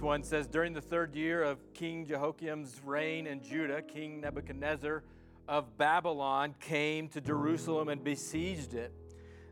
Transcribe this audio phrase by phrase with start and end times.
[0.00, 5.02] One says During the third year of King Jehoiakim's reign in Judah, King Nebuchadnezzar
[5.46, 8.92] of Babylon came to Jerusalem and besieged it.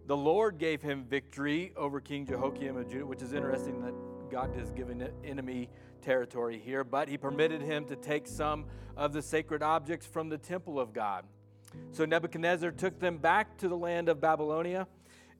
[0.06, 3.92] The Lord gave him victory over King Jehoiakim of Judah, which is interesting that
[4.30, 5.68] God has given enemy
[6.00, 8.64] territory here, but he permitted him to take some
[8.96, 11.26] of the sacred objects from the temple of God.
[11.92, 14.86] So Nebuchadnezzar took them back to the land of Babylonia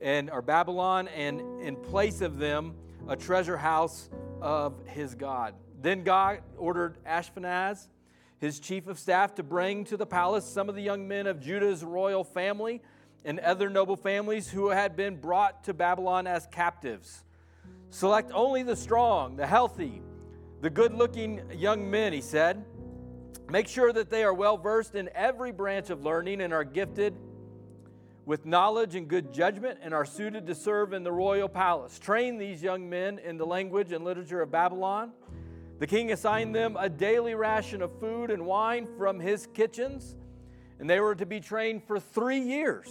[0.03, 2.75] and or Babylon, and in place of them,
[3.09, 5.55] a treasure house of his God.
[5.81, 7.89] Then God ordered Ashpenaz,
[8.39, 11.41] his chief of staff, to bring to the palace some of the young men of
[11.41, 12.83] Judah's royal family
[13.25, 17.25] and other noble families who had been brought to Babylon as captives.
[17.91, 20.03] Select only the strong, the healthy,
[20.61, 22.65] the good looking young men, he said.
[23.51, 27.15] Make sure that they are well versed in every branch of learning and are gifted
[28.29, 31.99] with knowledge and good judgment and are suited to serve in the royal palace.
[31.99, 35.13] Train these young men in the language and literature of Babylon.
[35.79, 40.15] The king assigned them a daily ration of food and wine from his kitchens,
[40.79, 42.91] and they were to be trained for three years.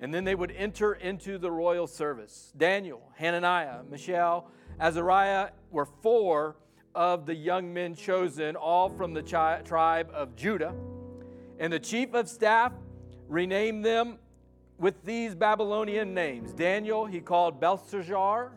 [0.00, 2.52] And then they would enter into the royal service.
[2.56, 4.48] Daniel, Hananiah, Mishael,
[4.80, 6.56] Azariah were four
[6.92, 10.74] of the young men chosen, all from the chi- tribe of Judah.
[11.60, 12.72] And the chief of staff
[13.28, 14.18] renamed them
[14.80, 16.54] with these Babylonian names.
[16.54, 18.50] Daniel, he called Belshazzar.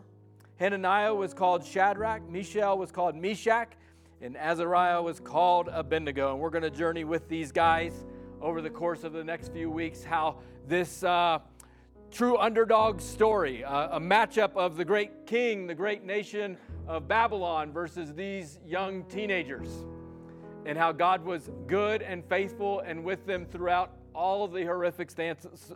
[0.56, 2.26] Hananiah was called Shadrach.
[2.30, 3.72] Mishael was called Meshach.
[4.22, 6.32] And Azariah was called Abednego.
[6.32, 8.06] And we're going to journey with these guys
[8.40, 11.40] over the course of the next few weeks how this uh,
[12.10, 16.56] true underdog story, uh, a matchup of the great king, the great nation
[16.88, 19.68] of Babylon versus these young teenagers,
[20.64, 25.10] and how God was good and faithful and with them throughout all of the horrific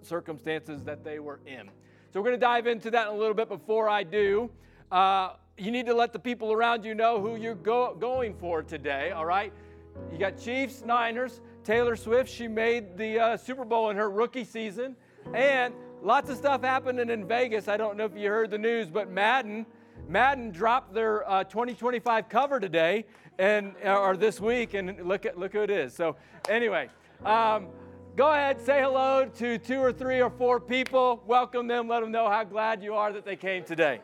[0.03, 1.71] circumstances that they were in.
[2.13, 3.49] So, we're going to dive into that in a little bit.
[3.49, 4.51] Before I do,
[4.91, 8.63] uh, you need to let the people around you know who you're go- going for
[8.63, 9.53] today, all right?
[10.13, 12.31] You got Chiefs, Niners, Taylor Swift.
[12.31, 14.97] She made the uh, Super Bowl in her rookie season.
[15.35, 17.69] And lots of stuff happening in Vegas.
[17.69, 19.67] I don't know if you heard the news, but Madden.
[20.09, 23.05] Madden dropped their uh, 2025 cover today
[23.39, 25.95] and or this week, and look at look who it is.
[25.95, 26.17] So
[26.49, 26.89] anyway,
[27.25, 27.67] um,
[28.17, 31.23] Go ahead, say hello to two or three or four people.
[31.27, 34.01] Welcome them, let them know how glad you are that they came today.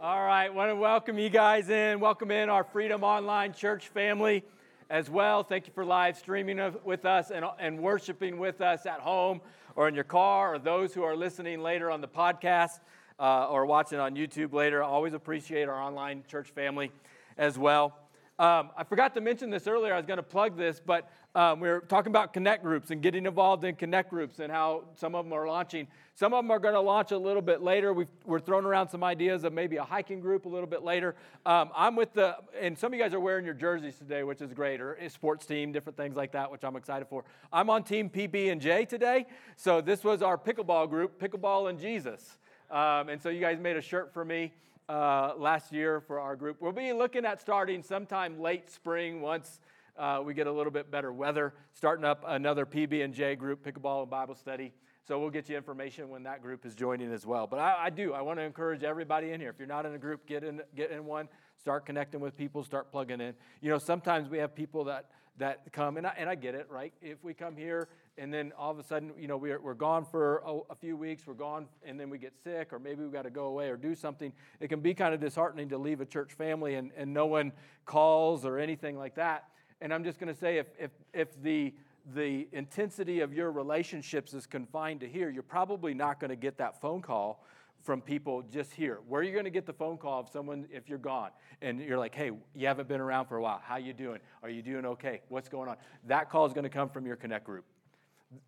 [0.00, 1.98] All right, want to welcome you guys in.
[1.98, 4.44] Welcome in our Freedom Online Church family
[4.88, 5.42] as well.
[5.42, 9.40] Thank you for live streaming with us and, and worshiping with us at home
[9.74, 12.80] or in your car, or those who are listening later on the podcast
[13.18, 14.82] uh, or watching on YouTube later.
[14.82, 16.92] Always appreciate our online church family
[17.36, 17.96] as well.
[18.40, 19.92] Um, I forgot to mention this earlier.
[19.92, 23.02] I was going to plug this, but um, we are talking about connect groups and
[23.02, 25.86] getting involved in connect groups and how some of them are launching.
[26.14, 27.92] Some of them are going to launch a little bit later.
[27.92, 31.16] we are throwing around some ideas of maybe a hiking group a little bit later.
[31.44, 34.40] Um, I'm with the, and some of you guys are wearing your jerseys today, which
[34.40, 37.24] is great, or a sports team, different things like that, which I'm excited for.
[37.52, 39.26] I'm on Team PB and J today,
[39.56, 42.38] so this was our pickleball group, Pickleball and Jesus.
[42.70, 44.54] Um, and so you guys made a shirt for me
[44.90, 46.56] uh, last year for our group.
[46.60, 49.60] We'll be looking at starting sometime late spring once
[49.96, 53.64] uh, we get a little bit better weather, starting up another PB and J group,
[53.64, 54.72] pickleball and Bible study.
[55.06, 57.46] So we'll get you information when that group is joining as well.
[57.46, 58.12] But I, I do.
[58.14, 59.50] I want to encourage everybody in here.
[59.50, 61.28] If you're not in a group, get in, get in one.
[61.60, 62.64] Start connecting with people.
[62.64, 63.34] Start plugging in.
[63.60, 65.06] You know, sometimes we have people that
[65.38, 66.92] that come, and I, and I get it, right?
[67.00, 67.88] If we come here
[68.18, 70.96] and then all of a sudden, you know, we're, we're gone for a, a few
[70.96, 73.68] weeks, we're gone, and then we get sick, or maybe we've got to go away
[73.68, 76.90] or do something, it can be kind of disheartening to leave a church family and,
[76.96, 77.52] and no one
[77.86, 79.44] calls or anything like that.
[79.80, 81.72] And I'm just going to say if, if, if the,
[82.14, 86.58] the intensity of your relationships is confined to here, you're probably not going to get
[86.58, 87.42] that phone call
[87.82, 88.98] from people just here.
[89.08, 91.30] Where are you going to get the phone call of someone if you're gone
[91.62, 93.62] and you're like, "Hey, you haven't been around for a while.
[93.64, 94.18] How you doing?
[94.42, 95.22] Are you doing okay?
[95.30, 95.76] What's going on?"
[96.06, 97.64] That call is going to come from your connect group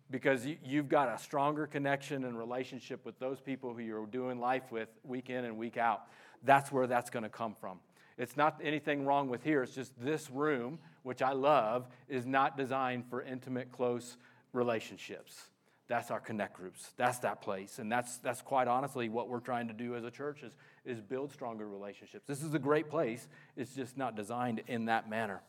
[0.09, 4.71] because you've got a stronger connection and relationship with those people who you're doing life
[4.71, 6.03] with week in and week out.
[6.43, 7.79] That's where that's going to come from.
[8.17, 9.63] It's not anything wrong with here.
[9.63, 14.17] It's just this room, which I love, is not designed for intimate, close
[14.53, 15.47] relationships.
[15.87, 16.91] That's our connect groups.
[16.95, 17.79] That's that place.
[17.79, 20.55] And that's, that's quite honestly what we're trying to do as a church is,
[20.85, 22.25] is build stronger relationships.
[22.25, 23.27] This is a great place.
[23.57, 25.41] It's just not designed in that manner.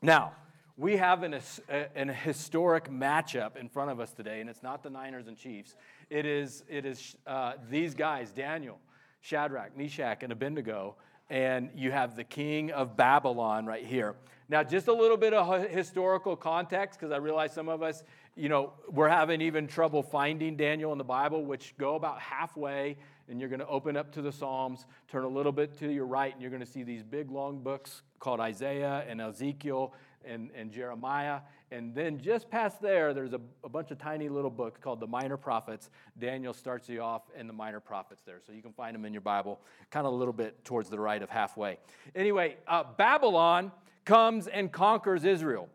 [0.00, 0.32] Now,
[0.76, 1.34] we have an,
[1.68, 5.36] a, an historic matchup in front of us today, and it's not the Niners and
[5.36, 5.74] Chiefs.
[6.10, 8.78] It is, it is uh, these guys, Daniel,
[9.20, 10.96] Shadrach, Meshach, and Abednego,
[11.30, 14.14] and you have the king of Babylon right here.
[14.48, 18.02] Now, just a little bit of historical context, because I realize some of us,
[18.36, 22.96] you know, we're having even trouble finding Daniel in the Bible, which go about halfway
[23.28, 26.06] and you're going to open up to the Psalms, turn a little bit to your
[26.06, 29.94] right, and you're going to see these big long books called Isaiah and Ezekiel
[30.26, 31.40] and, and Jeremiah.
[31.70, 35.06] And then just past there, there's a, a bunch of tiny little books called the
[35.06, 35.90] Minor Prophets.
[36.18, 38.40] Daniel starts you off in the Minor Prophets there.
[38.46, 39.60] So you can find them in your Bible,
[39.90, 41.78] kind of a little bit towards the right of halfway.
[42.14, 43.72] Anyway, uh, Babylon
[44.04, 45.68] comes and conquers Israel.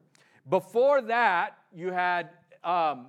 [0.50, 2.30] Before that, you had
[2.64, 3.08] um,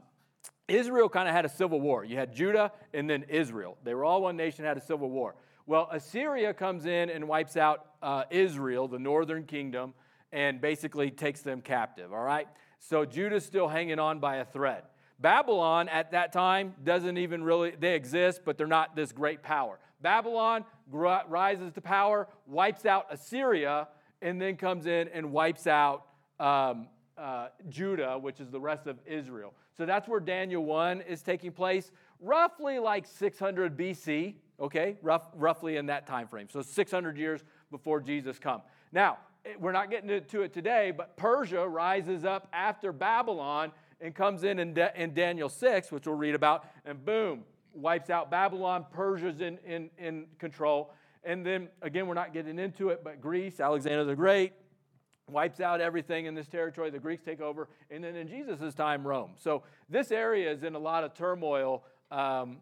[0.69, 2.05] Israel kind of had a civil war.
[2.05, 3.77] You had Judah and then Israel.
[3.85, 5.35] They were all one nation, had a civil war.
[5.67, 9.95] Well, Assyria comes in and wipes out uh, Israel, the northern kingdom,
[10.33, 12.49] and basically takes them captive, all right?
[12.79, 14.85] So Judah's still hanging on by a thread.
[15.21, 19.79] Babylon at that time doesn't even really, they exist, but they're not this great power.
[20.01, 23.89] Babylon rises to power, wipes out Assyria,
[24.23, 26.07] and then comes in and wipes out
[26.39, 29.55] um, uh, Judah, which is the rest of Israel.
[29.77, 31.91] So that's where Daniel 1 is taking place,
[32.21, 36.49] roughly like 600 BC, okay, Rough, roughly in that time frame.
[36.49, 38.63] So 600 years before Jesus come.
[38.93, 39.19] Now,
[39.59, 44.59] we're not getting to it today, but Persia rises up after Babylon and comes in
[44.59, 48.87] in, in Daniel 6, which we'll read about, and boom, wipes out Babylon.
[48.93, 50.93] Persia's in, in, in control.
[51.25, 54.53] And then, again, we're not getting into it, but Greece, Alexander the Great,
[55.29, 56.91] wipes out everything in this territory.
[56.91, 57.69] The Greeks take over.
[57.91, 59.33] And then in Jesus' time, Rome.
[59.37, 62.59] So this area is in a lot of turmoil um,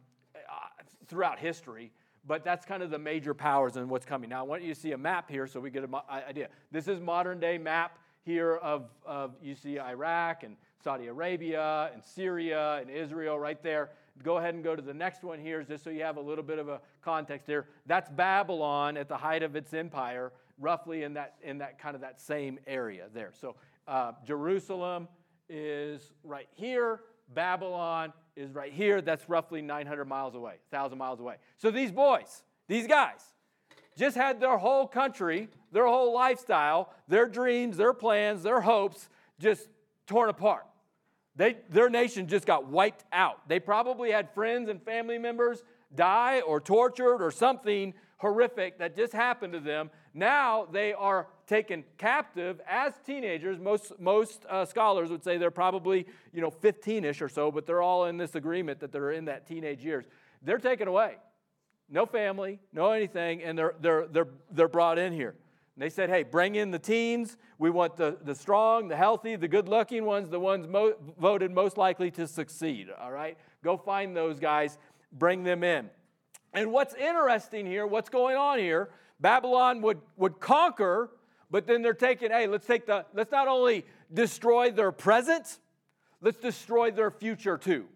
[1.07, 1.93] throughout history
[2.27, 4.31] but that's kind of the major powers and what's coming.
[4.31, 6.49] Now, I want you to see a map here so we get an idea.
[6.71, 12.03] This is modern day map here of, of you see Iraq and Saudi Arabia and
[12.05, 13.91] Syria and Israel right there.
[14.23, 16.45] Go ahead and go to the next one here just so you have a little
[16.45, 17.67] bit of a context here.
[17.87, 22.01] That's Babylon at the height of its empire, roughly in that, in that kind of
[22.01, 23.33] that same area there.
[23.39, 23.57] So
[23.87, 25.07] uh, Jerusalem
[25.49, 27.01] is right here.
[27.35, 29.01] Babylon is right here.
[29.01, 31.37] That's roughly 900 miles away, 1,000 miles away.
[31.59, 33.21] So these boys, these guys,
[33.97, 39.69] just had their whole country, their whole lifestyle, their dreams, their plans, their hopes just
[40.07, 40.67] torn apart.
[41.35, 43.49] They, their nation just got wiped out.
[43.49, 45.63] They probably had friends and family members
[45.95, 49.91] die or tortured or something horrific that just happened to them.
[50.17, 53.59] Now they are taken captive as teenagers.
[53.61, 57.83] Most, most uh, scholars would say they're probably, you know, 15-ish or so, but they're
[57.83, 60.07] all in this agreement that they're in that teenage years.
[60.43, 61.17] They're taken away.
[61.91, 65.35] No family, no anything, and they're, they're, they're, they're brought in here.
[65.75, 67.37] And they said, hey, bring in the teens.
[67.59, 71.51] We want the, the strong, the healthy, the good looking ones, the ones mo- voted
[71.51, 72.89] most likely to succeed.
[72.99, 73.37] All right?
[73.63, 74.79] Go find those guys,
[75.13, 75.91] bring them in.
[76.55, 78.89] And what's interesting here, what's going on here,
[79.21, 81.11] Babylon would, would conquer,
[81.51, 85.59] but then they're taking, hey, let's take the, let's not only destroy their present,
[86.21, 87.87] let's destroy their future too.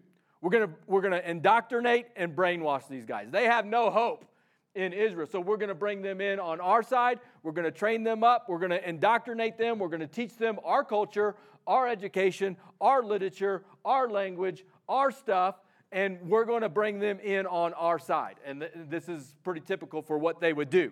[0.41, 3.27] We're gonna, we're gonna indoctrinate and brainwash these guys.
[3.29, 4.25] They have no hope
[4.73, 5.27] in Israel.
[5.31, 7.19] So we're gonna bring them in on our side.
[7.43, 8.49] We're gonna train them up.
[8.49, 9.77] We're gonna indoctrinate them.
[9.77, 11.35] We're gonna teach them our culture,
[11.67, 15.55] our education, our literature, our language, our stuff
[15.91, 18.35] and we're going to bring them in on our side.
[18.45, 20.91] And th- this is pretty typical for what they would do.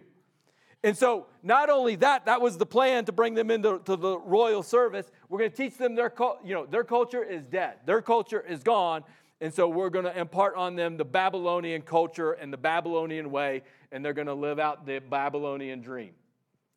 [0.84, 4.18] And so, not only that, that was the plan to bring them into to the
[4.18, 5.12] royal service.
[5.28, 8.64] We're going to teach them their, you know, their culture is dead, their culture is
[8.64, 9.04] gone.
[9.42, 13.64] And so, we're going to impart on them the Babylonian culture and the Babylonian way,
[13.92, 16.12] and they're going to live out the Babylonian dream.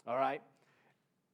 [0.07, 0.43] All right?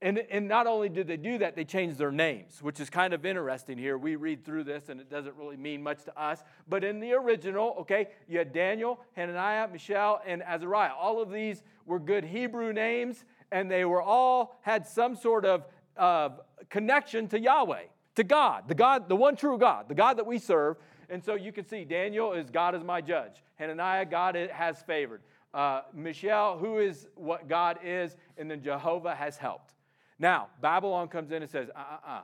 [0.01, 3.13] And, and not only did they do that, they changed their names, which is kind
[3.13, 3.99] of interesting here.
[3.99, 6.45] We read through this and it doesn't really mean much to us.
[6.69, 10.93] But in the original, okay, you had Daniel, Hananiah, Mishael, and Azariah.
[10.97, 15.65] All of these were good Hebrew names, and they were all had some sort of
[15.97, 16.29] uh,
[16.71, 20.39] connection to Yahweh, to God, the God, the one true God, the God that we
[20.39, 20.77] serve.
[21.11, 23.43] And so you can see Daniel is God is my judge.
[23.57, 25.23] Hananiah, God has favored.
[25.53, 29.75] Uh, Mishael, who is what God is, and then Jehovah has helped.
[30.19, 32.21] Now, Babylon comes in and says, uh uh uh,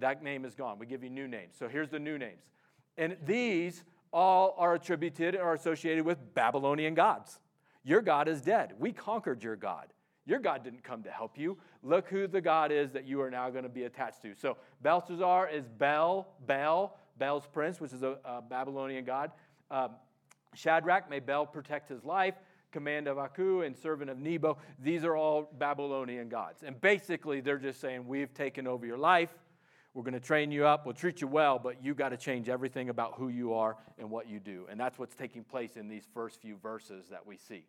[0.00, 0.78] that name is gone.
[0.78, 1.56] We give you new names.
[1.58, 2.42] So here's the new names.
[2.96, 7.40] And these all are attributed or associated with Babylonian gods.
[7.84, 8.72] Your God is dead.
[8.78, 9.86] We conquered your God.
[10.26, 11.56] Your God didn't come to help you.
[11.82, 14.34] Look who the God is that you are now going to be attached to.
[14.34, 19.30] So Belshazzar is Bel, Bel, Bel's prince, which is a, a Babylonian god.
[19.70, 19.90] Um,
[20.54, 22.34] Shadrach, may Bel protect his life
[22.72, 24.58] command of Aku and servant of Nebo.
[24.78, 26.62] These are all Babylonian gods.
[26.62, 29.30] And basically, they're just saying, We've taken over your life.
[29.94, 30.84] We're going to train you up.
[30.84, 34.10] We'll treat you well, but you got to change everything about who you are and
[34.10, 34.66] what you do.
[34.70, 37.64] And that's what's taking place in these first few verses that we see.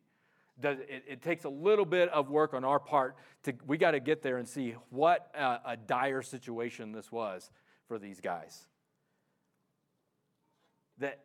[0.62, 4.02] It, it, takes a little bit of work on our part to we got to
[4.02, 7.50] get there and see what a, a dire situation this was
[7.88, 8.68] for these guys
[11.00, 11.20] that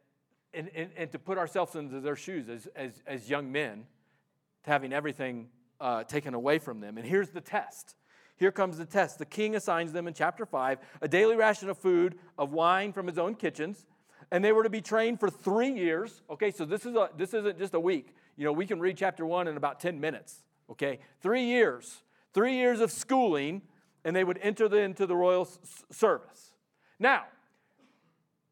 [0.55, 3.87] and, and, and to put ourselves into their shoes as, as, as young men,
[4.63, 5.49] having everything
[5.81, 6.97] uh, taken away from them.
[6.99, 7.97] And here's the test.
[8.37, 9.19] Here comes the test.
[9.19, 13.07] The king assigns them in chapter 5 a daily ration of food, of wine from
[13.07, 13.87] his own kitchens,
[14.31, 16.23] and they were to be trained for three years.
[16.31, 18.15] Okay, so this, is a, this isn't just a week.
[18.37, 20.43] You know, we can read chapter 1 in about 10 minutes.
[20.71, 22.03] Okay, three years.
[22.33, 23.63] Three years of schooling,
[24.05, 26.53] and they would enter the, into the royal s- service.
[26.99, 27.25] Now,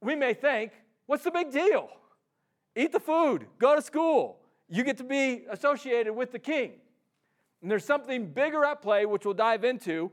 [0.00, 0.72] we may think,
[1.06, 1.88] what's the big deal?
[2.74, 4.38] Eat the food, go to school.
[4.68, 6.72] You get to be associated with the king.
[7.60, 10.10] And there's something bigger at play, which we'll dive into.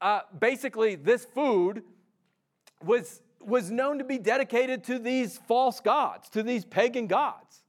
[0.00, 1.82] Uh, basically, this food
[2.84, 7.64] was, was known to be dedicated to these false gods, to these pagan gods.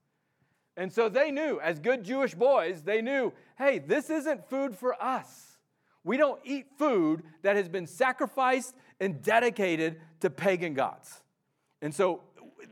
[0.76, 5.02] And so they knew, as good Jewish boys, they knew hey, this isn't food for
[5.02, 5.58] us.
[6.04, 11.22] We don't eat food that has been sacrificed and dedicated to pagan gods.
[11.82, 12.22] And so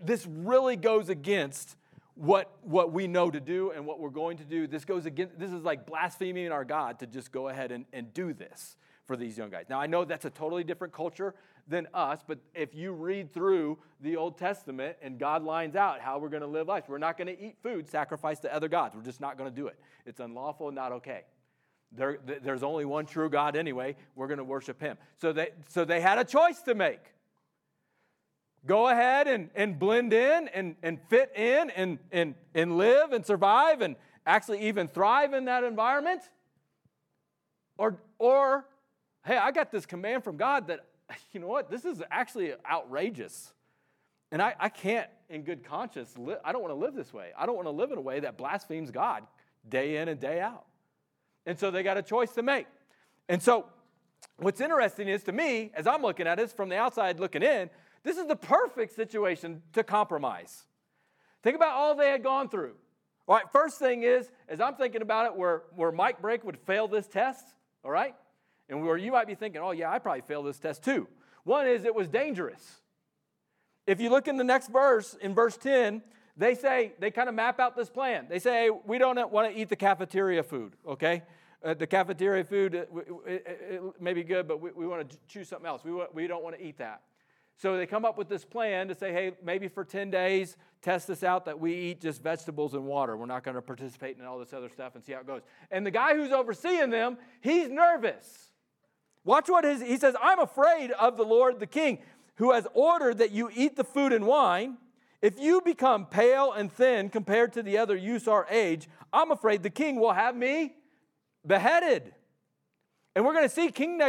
[0.04, 1.76] this really goes against
[2.16, 4.68] what, what we know to do and what we're going to do.
[4.68, 8.14] This goes against, this is like blaspheming our God to just go ahead and, and
[8.14, 9.66] do this for these young guys.
[9.70, 11.34] Now, I know that's a totally different culture
[11.68, 16.20] than us, but if you read through the Old Testament and God lines out how
[16.20, 18.96] we're going to live life, we're not going to eat food sacrificed to other gods.
[18.96, 19.80] We're just not going to do it.
[20.06, 21.24] It's unlawful not okay.
[21.92, 23.96] There, there's only one true God anyway.
[24.16, 24.98] We're going to worship Him.
[25.18, 27.02] So they, so they had a choice to make
[28.66, 33.26] go ahead and, and blend in and, and fit in and, and, and live and
[33.26, 36.22] survive and actually even thrive in that environment?
[37.78, 38.66] Or, or,
[39.26, 40.86] hey, I got this command from God that,
[41.32, 43.54] you know what, this is actually outrageous.
[44.32, 47.32] And I, I can't, in good conscience, li- I don't want to live this way.
[47.38, 49.24] I don't want to live in a way that blasphemes God
[49.68, 50.66] day in and day out.
[51.46, 52.68] And so they got a choice to make.
[53.28, 53.66] And so,
[54.38, 57.70] what's interesting is to me, as I'm looking at this from the outside looking in,
[58.04, 60.66] this is the perfect situation to compromise.
[61.44, 62.74] Think about all they had gone through.
[63.28, 66.58] All right, first thing is, as I'm thinking about it, where, where Mike Brake would
[66.58, 67.46] fail this test,
[67.84, 68.16] all right?
[68.70, 71.08] And where you might be thinking, oh, yeah, I probably failed this test too.
[71.44, 72.82] One is it was dangerous.
[73.88, 76.02] If you look in the next verse, in verse 10,
[76.38, 78.28] they say, they kind of map out this plan.
[78.30, 81.24] They say, hey, we don't want to eat the cafeteria food, okay?
[81.64, 82.90] Uh, the cafeteria food it,
[83.28, 85.84] it, it, may be good, but we, we want to choose something else.
[85.84, 87.02] We, we don't want to eat that.
[87.58, 91.08] So they come up with this plan to say, hey, maybe for 10 days, test
[91.08, 93.16] this out that we eat just vegetables and water.
[93.16, 95.42] We're not going to participate in all this other stuff and see how it goes.
[95.70, 98.52] And the guy who's overseeing them, he's nervous.
[99.24, 102.00] Watch what his, he says, I'm afraid of the Lord the king,
[102.36, 104.78] who has ordered that you eat the food and wine.
[105.22, 109.62] If you become pale and thin compared to the other youths our age, I'm afraid
[109.62, 110.74] the king will have me
[111.46, 112.14] beheaded.
[113.16, 114.00] And we're going to see King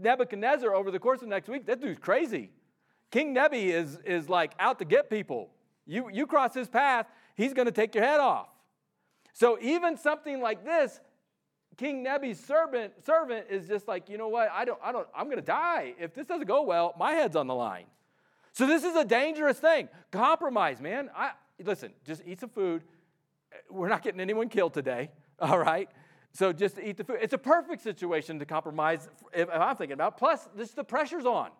[0.00, 1.66] Nebuchadnezzar over the course of next week.
[1.66, 2.50] That dude's crazy.
[3.12, 5.50] King Nebi is, is like out to get people.
[5.86, 8.48] You, you cross his path, he's going to take your head off.
[9.34, 10.98] So even something like this,
[11.76, 15.26] King Nebi's servant, servant is just like, you know what, I don't, I don't, I'm
[15.26, 15.94] going to die.
[16.00, 17.86] If this doesn't go well, my head's on the line.
[18.52, 19.88] So this is a dangerous thing.
[20.10, 21.10] Compromise, man.
[21.14, 22.82] I, listen, just eat some food.
[23.70, 25.88] We're not getting anyone killed today, all right?
[26.32, 27.18] So just eat the food.
[27.20, 30.16] It's a perfect situation to compromise if, if I'm thinking about.
[30.16, 31.50] Plus, this the pressure's on.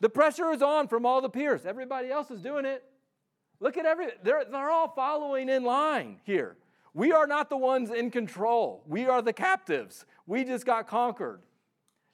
[0.00, 1.64] The pressure is on from all the peers.
[1.64, 2.84] Everybody else is doing it.
[3.60, 6.56] Look at every, they're, they're all following in line here.
[6.92, 8.82] We are not the ones in control.
[8.86, 10.04] We are the captives.
[10.26, 11.40] We just got conquered.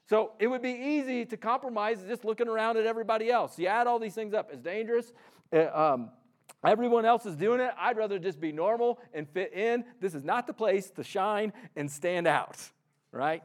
[0.09, 3.59] So it would be easy to compromise just looking around at everybody else.
[3.59, 5.13] You add all these things up, it's dangerous.
[5.53, 6.11] Uh, um,
[6.65, 7.71] everyone else is doing it.
[7.79, 9.85] I'd rather just be normal and fit in.
[10.01, 12.59] This is not the place to shine and stand out,
[13.11, 13.43] right?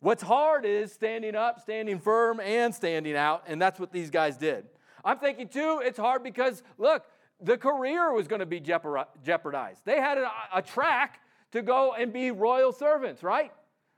[0.00, 4.38] What's hard is standing up, standing firm, and standing out, and that's what these guys
[4.38, 4.64] did.
[5.04, 7.04] I'm thinking too, it's hard because, look,
[7.40, 9.80] the career was going to be jeopardized.
[9.84, 11.20] They had a, a track
[11.52, 13.52] to go and be royal servants, right?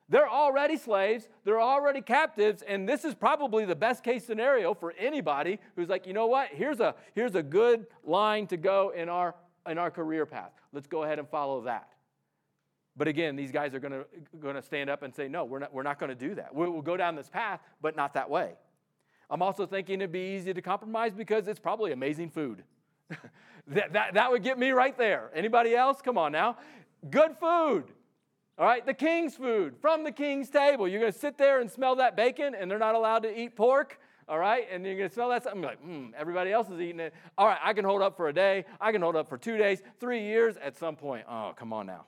[0.09, 4.93] They're already slaves, they're already captives, and this is probably the best case scenario for
[4.99, 9.09] anybody who's like, you know what, here's a, here's a good line to go in
[9.09, 9.35] our,
[9.69, 10.51] in our career path.
[10.73, 11.89] Let's go ahead and follow that.
[12.97, 14.05] But again, these guys are going
[14.55, 16.55] to stand up and say, no, we're not, we're not going to do that.
[16.55, 18.53] We'll, we'll go down this path, but not that way.
[19.31, 22.65] I'm also thinking it'd be easy to compromise because it's probably amazing food.
[23.69, 25.31] that, that, that would get me right there.
[25.35, 26.03] Anybody else?
[26.03, 26.59] Come on now.
[27.11, 27.85] Good food.
[28.59, 30.87] All right, the king's food from the king's table.
[30.87, 33.57] You're going to sit there and smell that bacon, and they're not allowed to eat
[33.57, 33.99] pork.
[34.29, 37.01] All right, and you're going to smell that something like, hmm, everybody else is eating
[37.01, 37.15] it.
[37.39, 38.67] All right, I can hold up for a day.
[38.81, 40.57] I can hold up for two days, three years.
[40.63, 42.05] At some point, oh, come on now.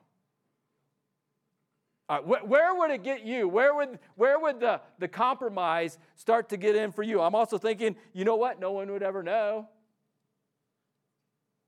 [2.08, 3.48] Wh- where would it get you?
[3.48, 7.20] Where would, where would the, the compromise start to get in for you?
[7.20, 8.60] I'm also thinking, you know what?
[8.60, 9.68] No one would ever know.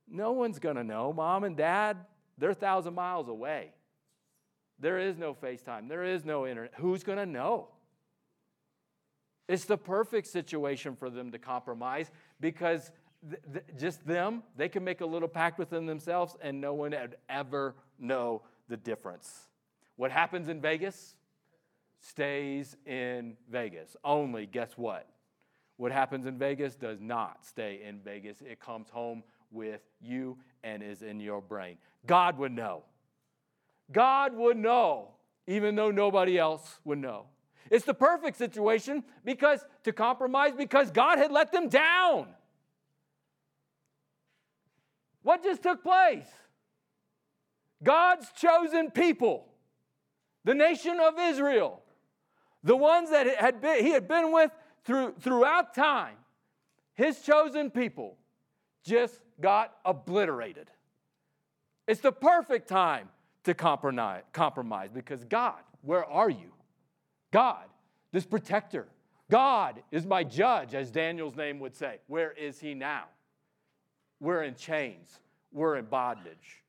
[0.08, 1.12] No one's going to know.
[1.12, 1.96] Mom and dad,
[2.38, 3.72] they're a thousand miles away.
[4.78, 6.74] There is no FaceTime, there is no internet.
[6.76, 7.68] Who's going to know?
[9.48, 12.90] It's the perfect situation for them to compromise because
[13.28, 16.90] th- th- just them, they can make a little pact within themselves and no one
[16.90, 19.46] would ever know the difference.
[19.96, 21.16] What happens in Vegas
[22.00, 23.96] stays in Vegas.
[24.04, 25.08] Only, guess what?
[25.76, 28.40] What happens in Vegas does not stay in Vegas.
[28.40, 31.76] It comes home with you and is in your brain.
[32.06, 32.84] God would know.
[33.92, 35.10] God would know,
[35.46, 37.26] even though nobody else would know.
[37.70, 42.28] It's the perfect situation because to compromise because God had let them down.
[45.22, 46.28] What just took place?
[47.82, 49.48] God's chosen people,
[50.46, 51.82] the nation of Israel,
[52.62, 54.52] the ones that had been, he had been with
[54.84, 56.14] through, throughout time,
[56.94, 58.16] his chosen people
[58.84, 60.70] just got obliterated.
[61.88, 63.08] It's the perfect time
[63.42, 66.52] to compromise, compromise because God, where are you?
[67.32, 67.64] God,
[68.12, 68.86] this protector.
[69.28, 71.98] God is my judge, as Daniel's name would say.
[72.06, 73.06] Where is he now?
[74.20, 75.18] We're in chains,
[75.52, 76.62] we're in bondage.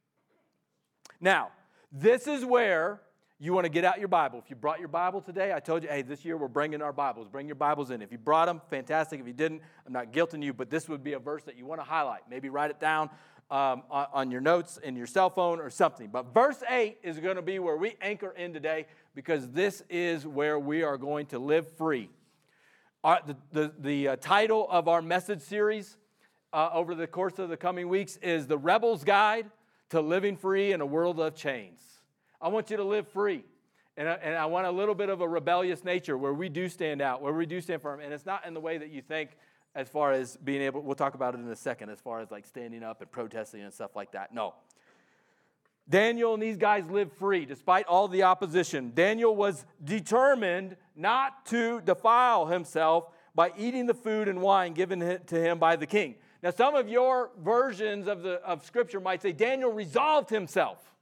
[1.21, 1.49] Now,
[1.91, 3.01] this is where
[3.39, 4.39] you want to get out your Bible.
[4.43, 6.91] If you brought your Bible today, I told you, hey, this year we're bringing our
[6.91, 7.27] Bibles.
[7.27, 8.01] Bring your Bibles in.
[8.01, 9.19] If you brought them, fantastic.
[9.19, 11.65] If you didn't, I'm not guilting you, but this would be a verse that you
[11.65, 12.21] want to highlight.
[12.29, 13.11] Maybe write it down
[13.51, 16.09] um, on, your notes in your cell phone or something.
[16.11, 20.25] But verse 8 is going to be where we anchor in today because this is
[20.25, 22.09] where we are going to live free.
[23.03, 25.95] Our, the the, the uh, title of our message series
[26.51, 29.45] uh, over the course of the coming weeks is The Rebel's Guide
[29.91, 31.96] to Living Free in a World of Chains.
[32.41, 33.43] I want you to live free.
[33.95, 36.69] And I, and I want a little bit of a rebellious nature where we do
[36.69, 37.99] stand out, where we do stand firm.
[37.99, 39.31] And it's not in the way that you think
[39.73, 42.31] as far as being able, we'll talk about it in a second, as far as
[42.31, 44.33] like standing up and protesting and stuff like that.
[44.33, 44.53] No.
[45.89, 48.91] Daniel and these guys lived free despite all the opposition.
[48.93, 55.35] Daniel was determined not to defile himself by eating the food and wine given to
[55.39, 56.15] him by the king.
[56.43, 60.93] Now, some of your versions of, the, of Scripture might say Daniel resolved himself.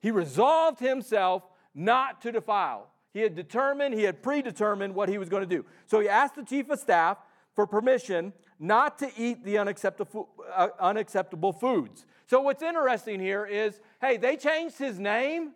[0.00, 1.42] He resolved himself
[1.74, 2.90] not to defile.
[3.12, 5.64] He had determined, he had predetermined what he was going to do.
[5.86, 7.18] So he asked the chief of staff
[7.54, 12.04] for permission not to eat the unacceptable, uh, unacceptable foods.
[12.26, 15.52] So what's interesting here is hey, they changed his name,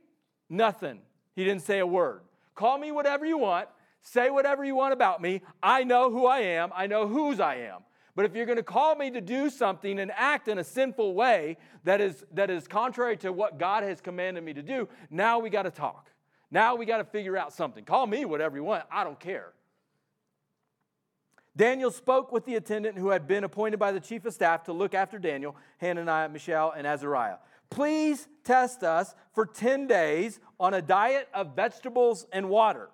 [0.49, 1.01] nothing.
[1.37, 2.23] He didn't say a word.
[2.55, 3.69] Call me whatever you want,
[4.03, 5.43] say whatever you want about me.
[5.63, 7.83] I know who I am, I know whose I am.
[8.17, 11.15] But if you're going to call me to do something and act in a sinful
[11.15, 15.41] way that is, that is contrary to what God has commanded me to do, now
[15.41, 16.11] we got to talk.
[16.51, 17.85] Now we got to figure out something.
[17.85, 19.53] Call me whatever you want, I don't care.
[21.57, 24.73] Daniel spoke with the attendant who had been appointed by the chief of staff to
[24.73, 27.37] look after Daniel, Hananiah, Mishael, and Azariah.
[27.71, 32.91] Please test us for 10 days on a diet of vegetables and water.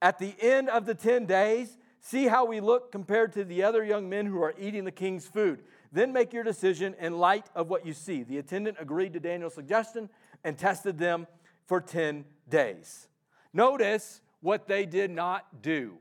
[0.00, 1.76] At the end of the 10 days,
[2.06, 5.26] See how we look compared to the other young men who are eating the king's
[5.26, 5.62] food.
[5.90, 8.22] Then make your decision in light of what you see.
[8.22, 10.10] The attendant agreed to Daniel's suggestion
[10.44, 11.26] and tested them
[11.64, 13.08] for 10 days.
[13.54, 15.94] Notice what they did not do.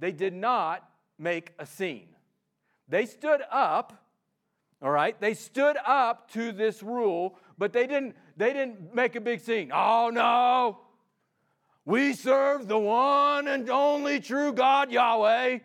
[0.00, 0.84] They did not
[1.16, 2.08] make a scene.
[2.88, 4.04] They stood up,
[4.82, 5.18] all right?
[5.20, 9.70] They stood up to this rule, but they didn't they didn't make a big scene.
[9.72, 10.80] Oh no.
[11.84, 15.58] We serve the one and only true God, Yahweh.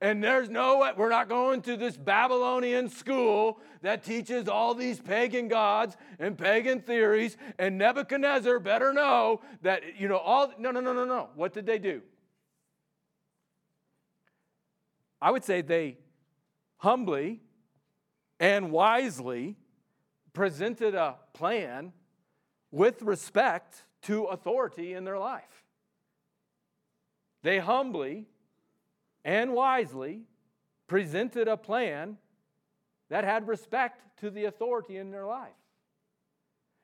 [0.00, 5.48] And there's no, we're not going to this Babylonian school that teaches all these pagan
[5.48, 7.38] gods and pagan theories.
[7.58, 11.30] And Nebuchadnezzar better know that, you know, all, no, no, no, no, no.
[11.34, 12.02] What did they do?
[15.22, 15.96] I would say they
[16.76, 17.40] humbly
[18.38, 19.56] and wisely
[20.34, 21.94] presented a plan
[22.70, 25.64] with respect to authority in their life.
[27.42, 28.26] They humbly
[29.24, 30.22] and wisely
[30.86, 32.16] presented a plan
[33.08, 35.50] that had respect to the authority in their life.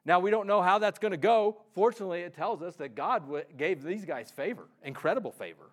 [0.04, 1.58] Now, we don't know how that's going to go.
[1.74, 3.22] Fortunately, it tells us that God
[3.56, 5.70] gave these guys favor, incredible favor,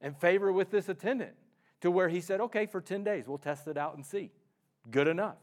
[0.00, 1.34] and favor with this attendant
[1.82, 4.30] to where he said, okay, for 10 days, we'll test it out and see.
[4.90, 5.36] Good enough.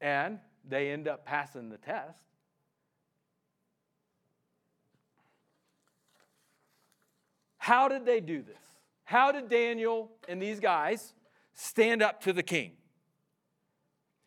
[0.00, 2.22] And they end up passing the test.
[7.68, 8.56] How did they do this?
[9.04, 11.12] How did Daniel and these guys
[11.52, 12.72] stand up to the king?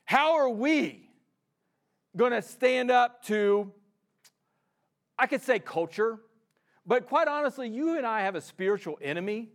[0.06, 1.10] How are we
[2.16, 3.72] going to stand up to,
[5.18, 6.20] I could say culture,
[6.86, 9.50] but quite honestly, you and I have a spiritual enemy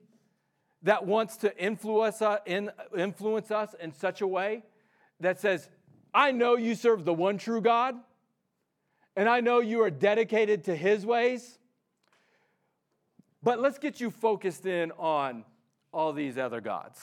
[0.82, 4.64] that wants to influence us in, such a way
[5.20, 5.70] that says,
[6.12, 7.94] I know you serve the one true God,
[9.14, 11.60] and I know you are dedicated to His ways.
[13.46, 15.44] But let's get you focused in on
[15.92, 17.00] all these other gods.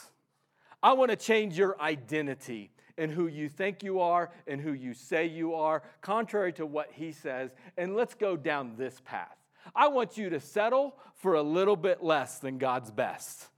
[0.82, 4.92] I want to change your identity and who you think you are and who you
[4.92, 7.54] say you are, contrary to what he says.
[7.78, 9.38] And let's go down this path.
[9.74, 13.48] I want you to settle for a little bit less than God's best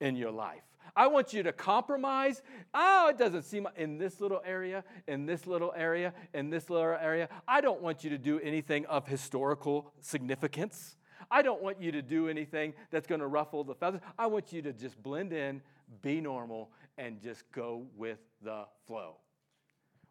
[0.00, 0.64] in your life.
[0.96, 2.42] I want you to compromise.
[2.74, 6.96] Oh, it doesn't seem in this little area, in this little area, in this little
[7.00, 7.28] area.
[7.46, 10.96] I don't want you to do anything of historical significance.
[11.32, 14.02] I don't want you to do anything that's going to ruffle the feathers.
[14.18, 15.62] I want you to just blend in,
[16.02, 19.16] be normal, and just go with the flow.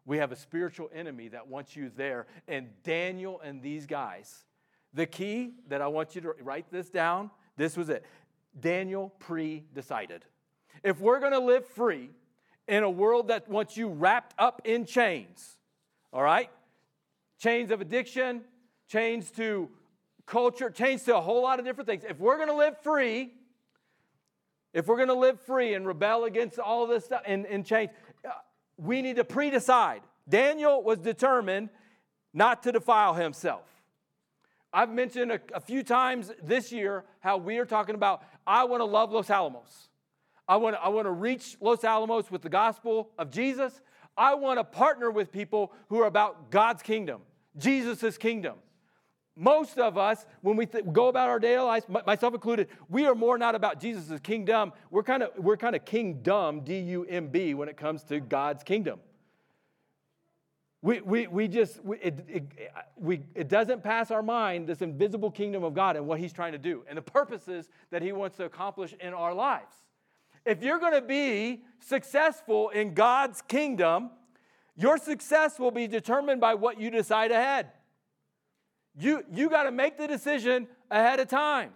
[0.04, 2.26] We have a spiritual enemy that wants you there.
[2.48, 4.44] And Daniel and these guys,
[4.92, 8.04] the key that I want you to write this down, this was it.
[8.58, 10.24] Daniel pre decided.
[10.82, 12.10] If we're going to live free
[12.66, 15.56] in a world that wants you wrapped up in chains,
[16.12, 16.50] all right?
[17.38, 18.42] Chains of addiction,
[18.88, 19.68] chains to
[20.32, 22.04] culture, chains to a whole lot of different things.
[22.08, 23.34] If we're going to live free,
[24.72, 27.90] if we're going to live free and rebel against all this stuff and, and change,
[28.24, 28.30] uh,
[28.78, 30.00] we need to pre decide.
[30.26, 31.68] Daniel was determined
[32.32, 33.68] not to defile himself.
[34.72, 38.80] I've mentioned a, a, few times this year how we are talking about, I want
[38.80, 39.90] to love Los Alamos.
[40.48, 43.82] I want, I want to reach Los Alamos with the gospel of Jesus.
[44.16, 47.20] I want to partner with people who are about God's kingdom,
[47.58, 48.54] Jesus' kingdom.
[49.34, 53.14] Most of us, when we th- go about our daily lives, myself included, we are
[53.14, 54.72] more not about Jesus' kingdom.
[54.90, 59.00] We're kind of we're kind of kingdom, D-U-M-B, when it comes to God's kingdom.
[60.82, 65.30] We, we, we just, we, it, it, we, it doesn't pass our mind this invisible
[65.30, 68.36] kingdom of God and what He's trying to do and the purposes that He wants
[68.38, 69.76] to accomplish in our lives.
[70.44, 74.10] If you're going to be successful in God's kingdom,
[74.76, 77.68] your success will be determined by what you decide ahead.
[78.98, 81.70] You, you got to make the decision ahead of time.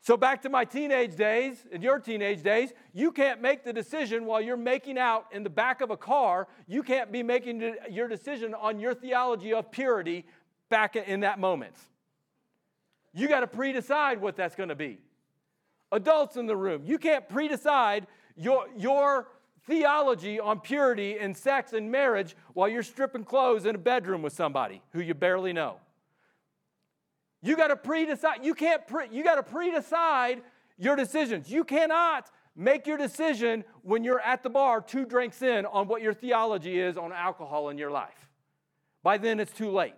[0.00, 4.24] So, back to my teenage days and your teenage days, you can't make the decision
[4.24, 6.48] while you're making out in the back of a car.
[6.66, 10.24] You can't be making your decision on your theology of purity
[10.70, 11.74] back in that moment.
[13.12, 14.98] You got to pre decide what that's going to be.
[15.90, 19.28] Adults in the room, you can't pre decide your, your
[19.66, 24.32] theology on purity and sex and marriage while you're stripping clothes in a bedroom with
[24.32, 25.76] somebody who you barely know.
[27.42, 28.44] You got to pre-decide.
[28.44, 30.42] You can't pre, you got to pre-decide
[30.76, 31.50] your decisions.
[31.50, 36.02] You cannot make your decision when you're at the bar two drinks in on what
[36.02, 38.28] your theology is on alcohol in your life.
[39.02, 39.94] By then it's too late.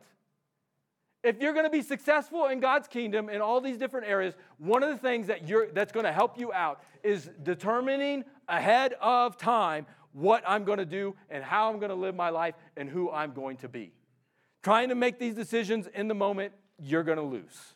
[1.22, 4.82] If you're going to be successful in God's kingdom in all these different areas, one
[4.82, 9.36] of the things that you're, that's going to help you out is determining ahead of
[9.36, 12.88] time what I'm going to do and how I'm going to live my life and
[12.88, 13.92] who I'm going to be.
[14.62, 17.74] Trying to make these decisions in the moment you're going to lose.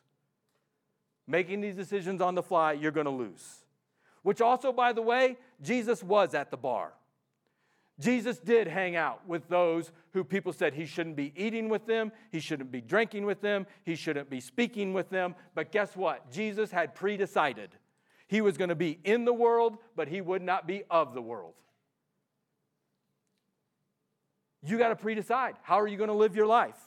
[1.27, 3.64] Making these decisions on the fly, you're going to lose.
[4.23, 6.93] Which also, by the way, Jesus was at the bar.
[8.01, 12.11] Jesus did hang out with those who people said he shouldn't be eating with them,
[12.33, 15.35] he shouldn't be drinking with them, he shouldn't be speaking with them.
[15.55, 16.33] But guess what?
[16.33, 17.71] Jesus had pre decided.
[18.27, 21.23] He was going to be in the world, but he would not be of the
[21.23, 21.55] world.
[24.67, 25.55] You got to pre decide.
[25.62, 26.79] How are you going to live your life?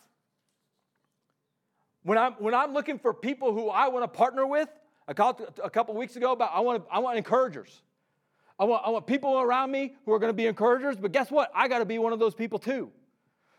[2.07, 4.69] When I'm, when I'm looking for people who I want to partner with,
[5.09, 7.81] I called a couple weeks ago about I want, I want encouragers.
[8.57, 11.29] I want, I want people around me who are going to be encouragers, but guess
[11.29, 11.51] what?
[11.53, 12.91] I got to be one of those people too.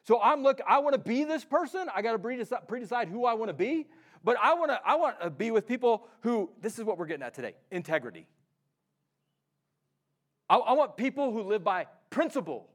[0.04, 1.90] So I'm look, I want to be this person.
[1.94, 3.86] I got to pre-decide who I want to be,
[4.24, 7.04] but I want to I want to be with people who this is what we're
[7.04, 8.26] getting at today: integrity.
[10.48, 12.66] I, I want people who live by principle.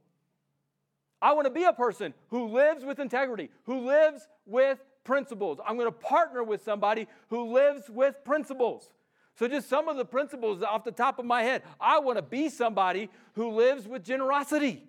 [1.19, 5.59] I want to be a person who lives with integrity, who lives with principles.
[5.65, 8.89] I'm going to partner with somebody who lives with principles.
[9.35, 11.63] So, just some of the principles off the top of my head.
[11.79, 14.83] I want to be somebody who lives with generosity.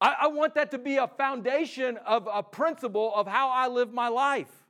[0.00, 3.92] I, I, want that to be a foundation of a principle of how I live
[3.92, 4.63] my life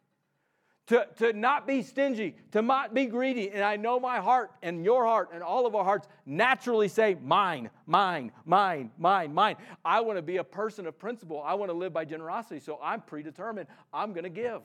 [0.87, 3.51] to, to not be stingy, to not be greedy.
[3.51, 7.17] And I know my heart and your heart and all of our hearts naturally say,
[7.23, 9.57] mine, mine, mine, mine, mine.
[9.85, 11.43] I want to be a person of principle.
[11.43, 12.61] I want to live by generosity.
[12.61, 13.67] So I'm predetermined.
[13.93, 14.61] I'm going to give.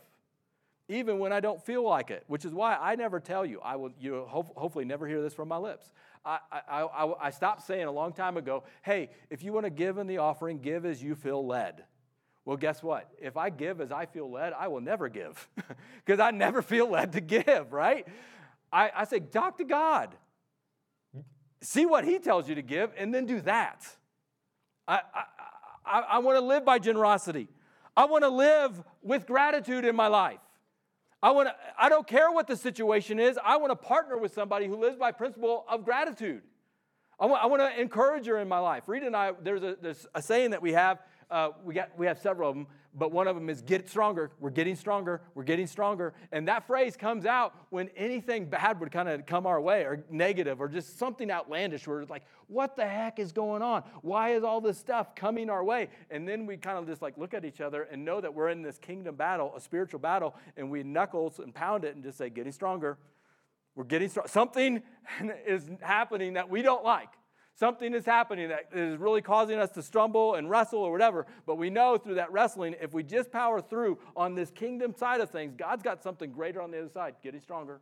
[0.90, 3.62] Even when I don't feel like it, which is why I never tell you.
[3.62, 3.92] I will.
[4.00, 5.92] You hopefully never hear this from my lips.
[6.26, 9.70] I, I, I, I stopped saying a long time ago, "Hey, if you want to
[9.70, 11.84] give in the offering, give as you feel led."
[12.50, 13.08] Well, guess what?
[13.22, 15.48] If I give as I feel led, I will never give
[16.04, 18.08] because I never feel led to give, right?
[18.74, 20.16] I, I say, talk to God.
[21.62, 23.86] See what He tells you to give and then do that.
[24.88, 25.02] I,
[25.86, 27.50] I, I, want to live by generosity.
[27.96, 30.40] I want to live with gratitude in my life.
[31.22, 33.38] I, want to, I don't care what the situation is.
[33.46, 36.42] I want to partner with somebody who lives by principle of gratitude.
[37.20, 38.86] I want, I want to encourage her in my life.
[38.88, 40.98] Rita and I, there's a, there's a saying that we have.
[41.30, 42.66] Uh, we, got, we have several of them,
[42.96, 44.32] but one of them is get stronger.
[44.40, 45.22] We're getting stronger.
[45.36, 46.14] We're getting stronger.
[46.32, 50.04] And that phrase comes out when anything bad would kind of come our way or
[50.10, 51.86] negative or just something outlandish.
[51.86, 53.84] We're like, what the heck is going on?
[54.02, 55.90] Why is all this stuff coming our way?
[56.10, 58.50] And then we kind of just like look at each other and know that we're
[58.50, 62.18] in this kingdom battle, a spiritual battle, and we knuckles and pound it and just
[62.18, 62.98] say, getting stronger.
[63.76, 64.28] We're getting strong.
[64.28, 64.82] Something
[65.46, 67.10] is happening that we don't like.
[67.60, 71.28] Something is happening that is really causing us to stumble and wrestle or whatever.
[71.46, 75.20] But we know through that wrestling, if we just power through on this kingdom side
[75.20, 77.16] of things, God's got something greater on the other side.
[77.22, 77.82] Getting stronger,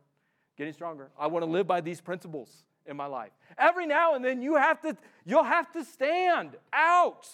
[0.56, 1.10] getting stronger.
[1.16, 3.30] I want to live by these principles in my life.
[3.56, 7.28] Every now and then you have to you'll have to stand out.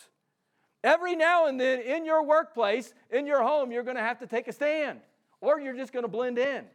[0.82, 4.26] Every now and then in your workplace, in your home, you're going to have to
[4.26, 5.00] take a stand
[5.40, 6.66] or you're just going to blend in.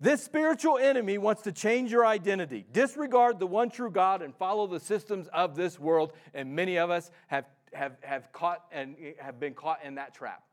[0.00, 4.68] This spiritual enemy wants to change your identity, disregard the one true God, and follow
[4.68, 6.12] the systems of this world.
[6.34, 10.44] And many of us have, have, have caught and have been caught in that trap.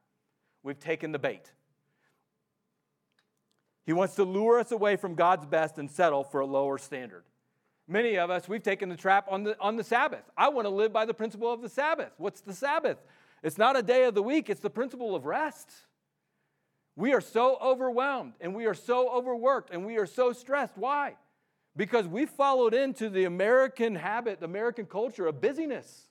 [0.64, 1.52] We've taken the bait.
[3.86, 7.24] He wants to lure us away from God's best and settle for a lower standard.
[7.88, 10.24] Many of us, we've taken the trap on the, on the Sabbath.
[10.36, 12.12] I want to live by the principle of the Sabbath.
[12.18, 12.98] What's the Sabbath?
[13.44, 15.72] It's not a day of the week, it's the principle of rest.
[16.96, 20.78] We are so overwhelmed and we are so overworked and we are so stressed.
[20.78, 21.16] Why?
[21.76, 26.04] Because we followed into the American habit, the American culture of busyness.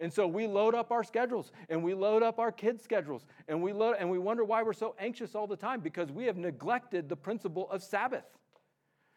[0.00, 3.62] And so we load up our schedules and we load up our kids' schedules and
[3.62, 6.36] we load and we wonder why we're so anxious all the time because we have
[6.36, 8.24] neglected the principle of Sabbath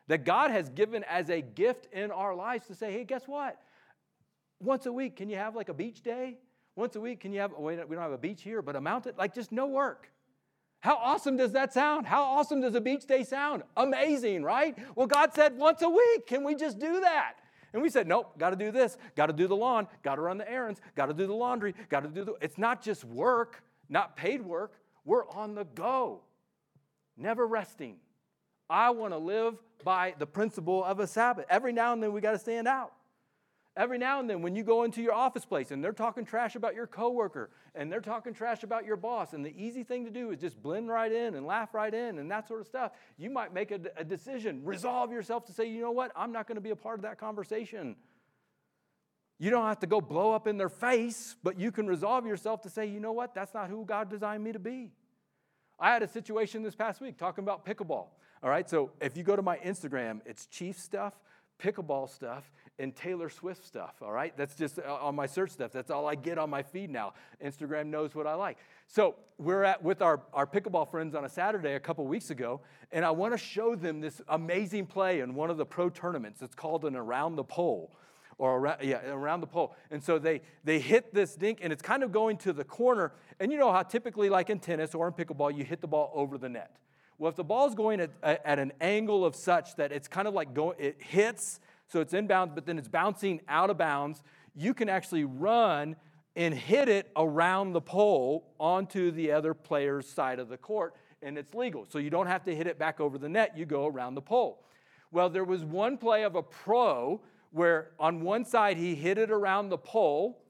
[0.08, 3.62] that God has given as a gift in our lives to say, hey, guess what?
[4.60, 6.38] Once a week, can you have like a beach day?
[6.76, 8.82] Once a week, can you have, oh, we don't have a beach here, but a
[8.82, 10.10] mountain, like just no work.
[10.82, 12.08] How awesome does that sound?
[12.08, 13.64] How awesome does a beach day sound?
[13.78, 14.76] Amazing, right?
[14.96, 16.28] Well, God said once a week.
[16.28, 17.36] Can we just do that?
[17.74, 20.22] And we said, nope, got to do this, got to do the lawn, got to
[20.22, 22.34] run the errands, got to do the laundry, got to do the.
[22.42, 24.74] It's not just work, not paid work.
[25.06, 26.22] We're on the go,
[27.16, 27.98] never resting.
[28.70, 31.46] I want to live by the principle of a Sabbath.
[31.50, 32.92] Every now and then we got to stand out.
[33.78, 36.58] Every now and then, when you go into your office place and they're talking trash
[36.58, 40.12] about your coworker and they're talking trash about your boss, and the easy thing to
[40.12, 42.92] do is just blend right in and laugh right in and that sort of stuff,
[43.18, 44.62] you might make a, a decision.
[44.66, 47.04] Resolve yourself to say, you know what, I'm not going to be a part of
[47.04, 47.96] that conversation.
[49.40, 52.62] You don't have to go blow up in their face, but you can resolve yourself
[52.64, 54.92] to say, you know what, that's not who God designed me to be.
[55.80, 58.10] I had a situation this past week talking about pickleball.
[58.44, 61.14] All right, so if you go to my Instagram, it's Chief stuff,
[61.62, 62.52] pickleball stuff,
[62.82, 64.36] and Taylor Swift stuff, all right?
[64.36, 65.72] That's just uh, on my search stuff.
[65.72, 67.14] That's all I get on my feed now.
[67.44, 68.58] Instagram knows what I like.
[68.88, 72.60] So we're at with our, our pickleball friends on a Saturday a couple weeks ago,
[72.92, 76.42] and I want to show them this amazing play in one of the pro tournaments.
[76.42, 77.92] It's called an around the pole.
[78.38, 79.76] Or around, yeah, around the pole.
[79.92, 83.12] And so they, they hit this dink, and it's kind of going to the corner.
[83.40, 86.12] And you know how typically, like in tennis or in pickleball, you hit the ball
[86.16, 86.76] over the net.
[87.20, 90.34] Well, if the ball's going at, at an angle of such that it's kind of
[90.34, 91.60] like going, it hits
[91.92, 94.24] so it's inbound, but then it's bouncing out of bounds.
[94.56, 95.96] You can actually run
[96.36, 101.38] and hit it around the pole onto the other player's side of the court, and
[101.38, 101.86] it's legal.
[101.90, 104.22] So you don't have to hit it back over the net, you go around the
[104.22, 104.64] pole.
[105.12, 107.20] Well, there was one play of a pro
[107.52, 110.42] where on one side he hit it around the pole,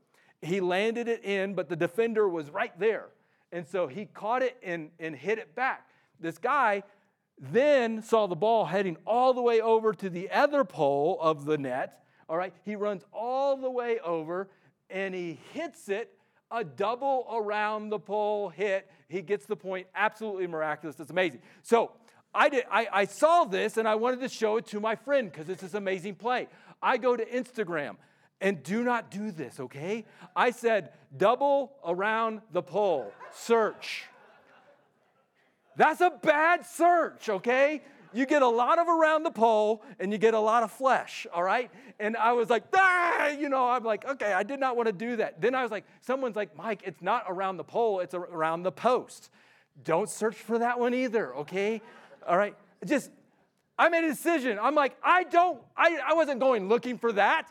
[0.43, 3.07] he landed it in, but the defender was right there.
[3.51, 5.87] And so he caught it and, and hit it back.
[6.19, 6.83] This guy
[7.41, 11.57] then saw the ball heading all the way over to the other pole of the
[11.57, 12.03] net.
[12.29, 14.47] All right, he runs all the way over
[14.89, 16.13] and he hits it
[16.51, 18.89] a double around the pole hit.
[19.07, 19.87] He gets the point.
[19.95, 20.99] Absolutely miraculous.
[20.99, 21.41] It's amazing.
[21.63, 21.91] So
[22.33, 25.31] I, did, I, I saw this and I wanted to show it to my friend
[25.31, 26.47] because it's this amazing play.
[26.81, 27.95] I go to Instagram
[28.39, 30.05] and do not do this, okay?
[30.35, 34.05] I said, double around the pole, search.
[35.81, 37.81] That's a bad search, okay?
[38.13, 41.25] You get a lot of around the pole and you get a lot of flesh,
[41.33, 41.71] all right?
[41.99, 44.93] And I was like, ah, you know, I'm like, okay, I did not want to
[44.93, 45.41] do that.
[45.41, 48.71] Then I was like, someone's like, Mike, it's not around the pole, it's around the
[48.71, 49.31] post.
[49.83, 51.81] Don't search for that one either, okay?
[52.27, 52.55] All right?
[52.85, 53.09] Just,
[53.75, 54.59] I made a decision.
[54.61, 57.47] I'm like, I don't, I, I wasn't going looking for that.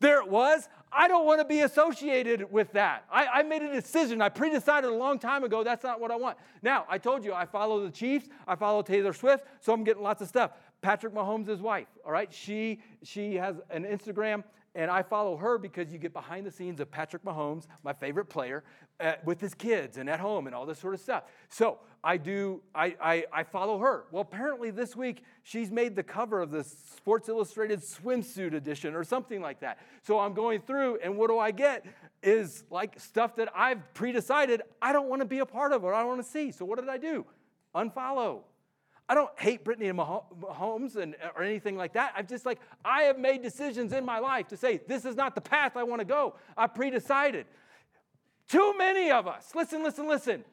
[0.00, 0.68] There it was.
[0.92, 3.04] I don't want to be associated with that.
[3.10, 4.22] I, I made a decision.
[4.22, 6.38] I pre decided a long time ago that's not what I want.
[6.62, 10.02] Now, I told you I follow the Chiefs, I follow Taylor Swift, so I'm getting
[10.02, 10.52] lots of stuff.
[10.80, 12.32] Patrick Mahomes' wife, all right?
[12.32, 16.80] She, she has an Instagram and I follow her because you get behind the scenes
[16.80, 18.64] of Patrick Mahomes, my favorite player,
[19.24, 21.24] with his kids and at home and all this sort of stuff.
[21.48, 24.04] So I do, I, I, I follow her.
[24.10, 29.04] Well, apparently this week she's made the cover of the Sports Illustrated swimsuit edition or
[29.04, 29.78] something like that.
[30.02, 31.84] So I'm going through, and what do I get?
[32.22, 35.84] Is like stuff that I've pre decided I don't want to be a part of
[35.84, 36.52] or I don't want to see.
[36.52, 37.24] So what did I do?
[37.74, 38.40] Unfollow.
[39.08, 42.12] I don't hate Brittany and Mahomes and, or anything like that.
[42.14, 45.34] I'm just like, I have made decisions in my life to say, this is not
[45.34, 46.34] the path I want to go.
[46.56, 47.46] I pre decided.
[48.48, 50.44] Too many of us, listen, listen, listen.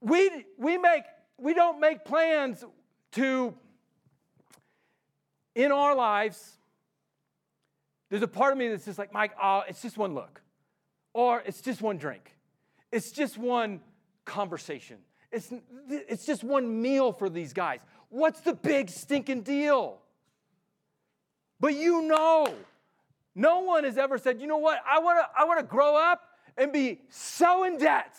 [0.00, 1.04] We, we, make,
[1.38, 2.64] we don't make plans
[3.12, 3.54] to,
[5.54, 6.56] in our lives,
[8.08, 10.40] there's a part of me that's just like, Mike, oh, it's just one look,
[11.12, 12.34] or it's just one drink,
[12.90, 13.80] it's just one
[14.24, 14.98] conversation,
[15.32, 15.52] it's,
[15.88, 17.80] it's just one meal for these guys.
[18.08, 19.98] What's the big stinking deal?
[21.60, 22.52] But you know,
[23.34, 26.22] no one has ever said, you know what, I wanna, I wanna grow up
[26.56, 28.16] and be so in debt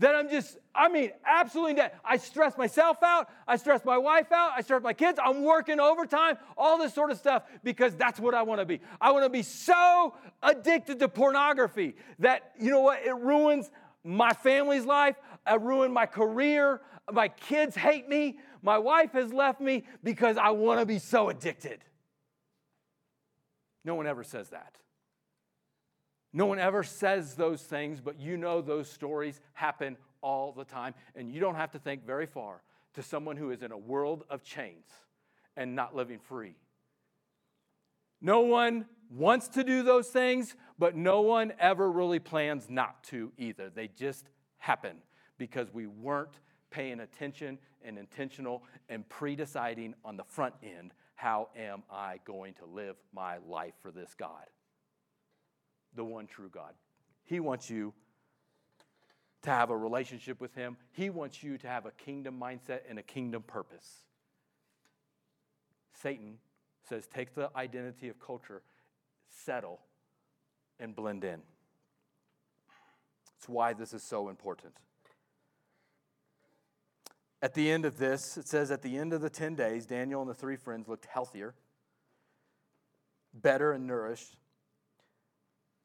[0.00, 1.98] that I'm just, I mean, absolutely in debt.
[2.04, 3.30] I stress myself out.
[3.46, 4.50] I stress my wife out.
[4.56, 5.20] I stress my kids.
[5.24, 8.80] I'm working overtime, all this sort of stuff because that's what I want to be.
[9.00, 13.70] I want to be so addicted to pornography that, you know what, it ruins
[14.02, 15.16] my family's life.
[15.46, 16.80] I ruined my career.
[17.12, 18.38] My kids hate me.
[18.62, 21.84] My wife has left me because I want to be so addicted.
[23.84, 24.76] No one ever says that.
[26.32, 30.94] No one ever says those things, but you know those stories happen all the time.
[31.14, 32.62] And you don't have to think very far
[32.94, 34.86] to someone who is in a world of chains
[35.56, 36.56] and not living free.
[38.20, 43.30] No one wants to do those things, but no one ever really plans not to
[43.36, 43.68] either.
[43.68, 44.24] They just
[44.56, 44.96] happen
[45.38, 51.48] because we weren't paying attention and intentional and pre deciding on the front end how
[51.56, 54.46] am I going to live my life for this God?
[55.94, 56.72] the one true God.
[57.24, 57.92] He wants you
[59.42, 62.98] to have a relationship with Him, He wants you to have a kingdom mindset and
[62.98, 64.04] a kingdom purpose.
[66.02, 66.38] Satan
[66.88, 68.62] says, take the identity of culture,
[69.30, 69.80] settle,
[70.78, 71.40] and blend in.
[73.36, 74.74] It's why this is so important.
[77.44, 80.22] At the end of this, it says, at the end of the 10 days, Daniel
[80.22, 81.52] and the three friends looked healthier,
[83.34, 84.38] better, and nourished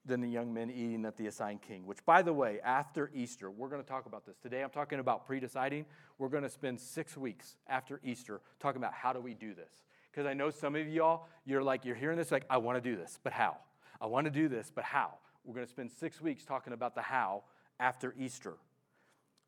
[0.06, 1.86] than the young men eating at the assigned king.
[1.86, 4.38] Which, by the way, after Easter, we're going to talk about this.
[4.38, 5.86] Today I'm talking about pre deciding.
[6.18, 9.84] We're going to spend six weeks after Easter talking about how do we do this.
[10.10, 12.90] Because I know some of y'all, you're like, you're hearing this, like, I want to
[12.90, 13.58] do this, but how?
[14.00, 15.16] I want to do this, but how?
[15.44, 17.44] We're going to spend six weeks talking about the how
[17.82, 18.54] after Easter.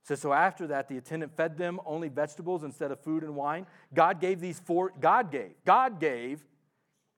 [0.04, 3.68] So, so after that, the attendant fed them only vegetables instead of food and wine.
[3.94, 6.44] God gave these four, God gave, God gave,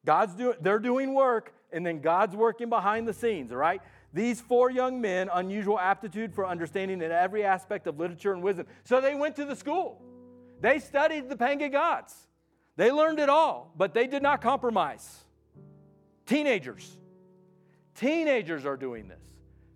[0.05, 3.81] God's doing, they're doing work, and then God's working behind the scenes, all right?
[4.13, 8.67] These four young men, unusual aptitude for understanding in every aspect of literature and wisdom.
[8.83, 10.01] So they went to the school.
[10.59, 12.13] They studied the pagan gods.
[12.75, 15.23] They learned it all, but they did not compromise.
[16.25, 16.97] Teenagers.
[17.95, 19.23] Teenagers are doing this.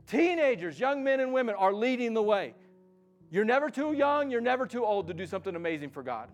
[0.08, 2.54] Teenagers, young men and women, are leading the way.
[3.30, 6.30] You're never too young, you're never too old to do something amazing for God.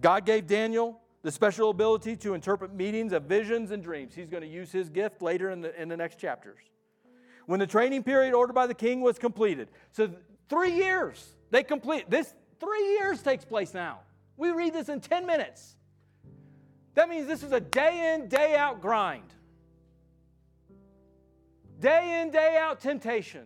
[0.00, 4.14] God gave Daniel the special ability to interpret meetings of visions and dreams.
[4.14, 6.58] He's going to use his gift later in the, in the next chapters.
[7.46, 9.68] When the training period ordered by the king was completed.
[9.92, 10.10] So,
[10.48, 12.10] three years, they complete.
[12.10, 14.00] This three years takes place now.
[14.36, 15.76] We read this in 10 minutes.
[16.94, 19.32] That means this is a day in, day out grind.
[21.80, 23.44] Day in, day out temptation.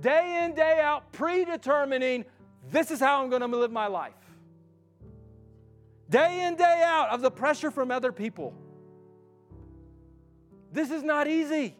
[0.00, 2.24] Day in, day out predetermining
[2.70, 4.14] this is how I'm going to live my life
[6.08, 8.54] day in, day out of the pressure from other people.
[10.72, 11.76] This is not easy.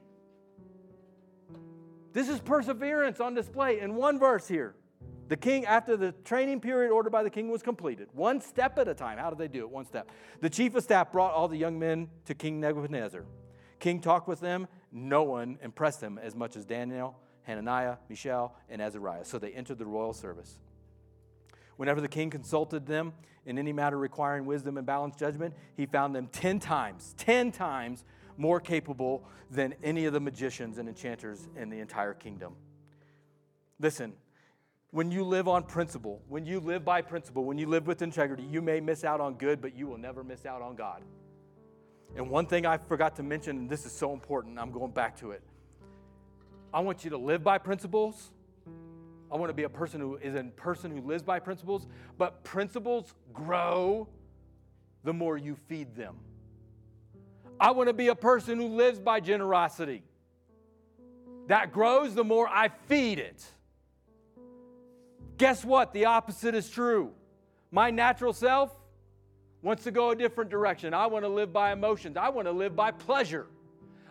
[2.12, 4.74] This is perseverance on display in one verse here.
[5.28, 8.88] The king, after the training period ordered by the king was completed, one step at
[8.88, 9.18] a time.
[9.18, 9.70] How did they do it?
[9.70, 10.10] One step.
[10.40, 13.24] The chief of staff brought all the young men to King Nebuchadnezzar.
[13.78, 14.66] King talked with them.
[14.90, 17.14] No one impressed him as much as Daniel,
[17.48, 19.24] Hananiah, Mishael, and Azariah.
[19.24, 20.58] So they entered the royal service.
[21.76, 23.14] Whenever the king consulted them
[23.46, 28.04] in any matter requiring wisdom and balanced judgment, he found them 10 times, 10 times
[28.36, 32.54] more capable than any of the magicians and enchanters in the entire kingdom.
[33.80, 34.12] Listen,
[34.90, 38.42] when you live on principle, when you live by principle, when you live with integrity,
[38.42, 41.02] you may miss out on good, but you will never miss out on God.
[42.14, 45.16] And one thing I forgot to mention, and this is so important, I'm going back
[45.20, 45.42] to it.
[46.72, 48.30] I want you to live by principles
[49.30, 52.44] I want to be a person who is a person who lives by principles, but
[52.44, 54.08] principles grow
[55.04, 56.16] the more you feed them.
[57.60, 60.02] I want to be a person who lives by generosity.
[61.48, 63.44] That grows the more I feed it.
[65.36, 65.92] Guess what?
[65.92, 67.12] The opposite is true.
[67.70, 68.74] My natural self
[69.60, 70.94] wants to go a different direction.
[70.94, 72.16] I want to live by emotions.
[72.16, 73.46] I want to live by pleasure.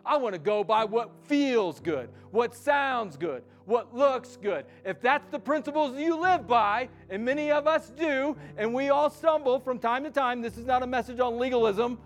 [0.08, 4.66] I want to go by what feels good, what sounds good, what looks good.
[4.86, 9.10] If that's the principles you live by, and many of us do, and we all
[9.10, 12.00] stumble from time to time, this is not a message on legalism.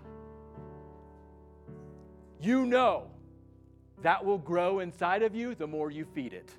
[2.40, 3.06] You know
[4.02, 6.50] that will grow inside of you the more you feed it.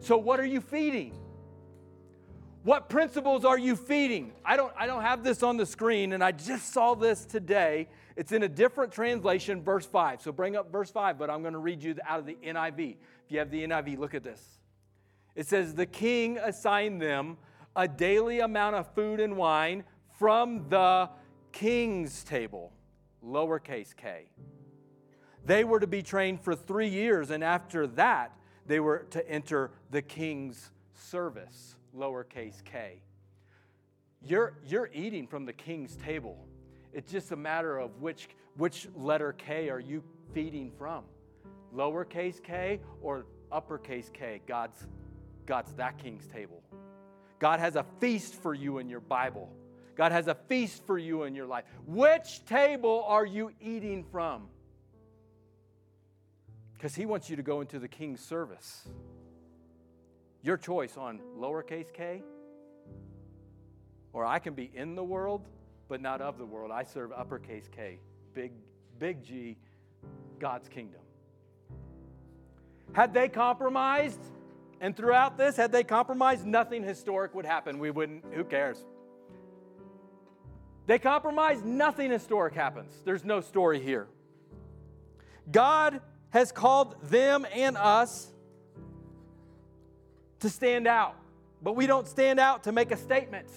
[0.00, 1.18] So, what are you feeding?
[2.62, 4.32] What principles are you feeding?
[4.44, 7.88] I don't, I don't have this on the screen, and I just saw this today.
[8.20, 10.20] It's in a different translation, verse 5.
[10.20, 12.96] So bring up verse 5, but I'm going to read you out of the NIV.
[13.24, 14.58] If you have the NIV, look at this.
[15.34, 17.38] It says, The king assigned them
[17.74, 19.84] a daily amount of food and wine
[20.18, 21.08] from the
[21.52, 22.74] king's table,
[23.24, 24.28] lowercase k.
[25.46, 29.70] They were to be trained for three years, and after that, they were to enter
[29.90, 33.00] the king's service lowercase k.
[34.22, 36.49] You're, you're eating from the king's table.
[36.92, 40.02] It's just a matter of which, which letter K are you
[40.34, 41.04] feeding from?
[41.74, 44.40] Lowercase k or uppercase K?
[44.46, 44.86] God's,
[45.46, 46.62] God's that king's table.
[47.38, 49.50] God has a feast for you in your Bible.
[49.96, 51.64] God has a feast for you in your life.
[51.86, 54.48] Which table are you eating from?
[56.74, 58.88] Because he wants you to go into the king's service.
[60.42, 62.22] Your choice on lowercase k,
[64.12, 65.46] or I can be in the world,
[65.90, 66.70] but not of the world.
[66.70, 67.98] I serve uppercase K,
[68.32, 68.52] big,
[68.98, 69.58] big G,
[70.38, 71.00] God's kingdom.
[72.92, 74.20] Had they compromised,
[74.80, 77.78] and throughout this, had they compromised, nothing historic would happen.
[77.78, 78.78] We wouldn't, who cares?
[80.86, 82.94] They compromised, nothing historic happens.
[83.04, 84.06] There's no story here.
[85.50, 88.28] God has called them and us
[90.38, 91.16] to stand out.
[91.62, 93.48] But we don't stand out to make a statement.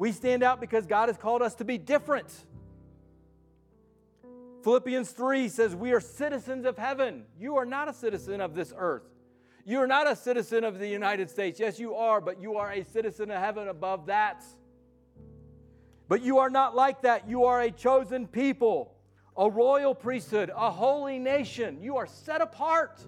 [0.00, 2.32] We stand out because God has called us to be different.
[4.64, 7.24] Philippians 3 says, We are citizens of heaven.
[7.38, 9.02] You are not a citizen of this earth.
[9.66, 11.60] You are not a citizen of the United States.
[11.60, 14.42] Yes, you are, but you are a citizen of heaven above that.
[16.08, 17.28] But you are not like that.
[17.28, 18.94] You are a chosen people,
[19.36, 21.82] a royal priesthood, a holy nation.
[21.82, 23.06] You are set apart.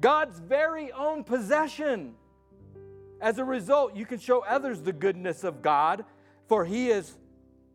[0.00, 2.16] God's very own possession.
[3.22, 6.04] As a result, you can show others the goodness of God,
[6.48, 7.16] for He has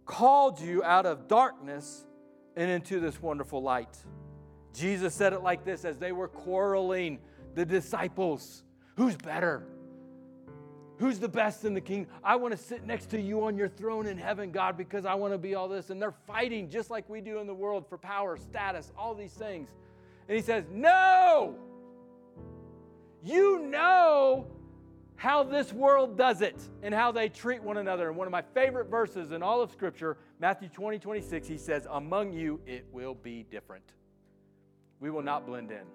[0.06, 2.06] called you out of darkness
[2.58, 3.98] and into this wonderful light.
[4.74, 7.20] Jesus said it like this as they were quarreling,
[7.56, 8.64] the disciples
[8.98, 9.64] Who's better?
[10.98, 12.12] Who's the best in the kingdom?
[12.24, 15.14] I want to sit next to you on your throne in heaven, God, because I
[15.14, 15.92] want to be all this.
[15.92, 19.34] And they're fighting just like we do in the world for power, status, all these
[19.34, 19.70] things.
[20.28, 21.56] And he says, No!
[23.24, 24.48] You know
[25.18, 28.08] how this world does it and how they treat one another.
[28.08, 31.88] And one of my favorite verses in all of Scripture, Matthew 20, 26, he says,
[31.92, 33.84] Among you it will be different.
[35.00, 35.86] We will not blend in.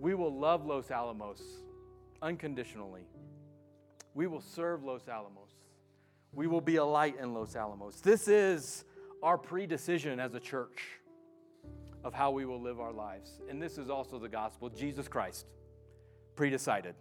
[0.00, 1.42] We will love Los Alamos
[2.22, 3.06] unconditionally.
[4.14, 5.50] We will serve Los Alamos.
[6.32, 8.00] We will be a light in Los Alamos.
[8.00, 8.84] This is
[9.22, 11.00] our pre decision as a church
[12.02, 13.40] of how we will live our lives.
[13.48, 15.46] And this is also the gospel Jesus Christ
[16.36, 16.94] pre-decided.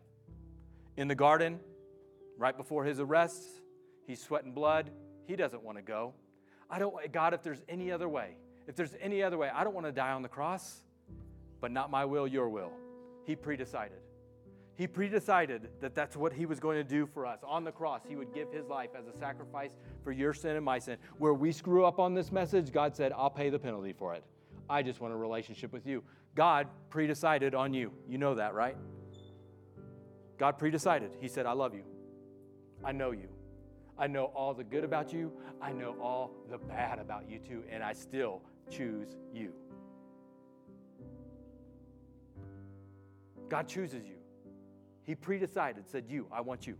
[0.95, 1.59] In the garden,
[2.37, 3.43] right before his arrest,
[4.05, 4.91] he's sweating blood.
[5.25, 6.13] He doesn't want to go.
[6.69, 8.35] I don't, God, if there's any other way,
[8.67, 10.83] if there's any other way, I don't want to die on the cross,
[11.61, 12.71] but not my will, your will.
[13.25, 13.99] He pre-decided.
[14.75, 17.39] He pre-decided that that's what he was going to do for us.
[17.45, 20.65] On the cross, he would give his life as a sacrifice for your sin and
[20.65, 20.97] my sin.
[21.19, 24.23] Where we screw up on this message, God said, I'll pay the penalty for it.
[24.69, 26.03] I just want a relationship with you.
[26.35, 27.91] God pre-decided on you.
[28.09, 28.75] You know that, right?
[30.37, 31.09] God predecided.
[31.19, 31.83] He said, I love you.
[32.83, 33.29] I know you.
[33.97, 35.31] I know all the good about you.
[35.61, 39.53] I know all the bad about you too, and I still choose you.
[43.49, 44.15] God chooses you.
[45.03, 46.75] He predecided, said, You, I want you.